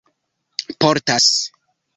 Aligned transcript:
portas 0.79 1.25